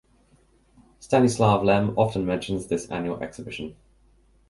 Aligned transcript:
Stanislav 0.99 1.63
Lem 1.63 1.93
often 1.95 2.25
mentions 2.25 2.65
this 2.65 2.87
annual 2.89 3.21
exhibition. 3.21 3.75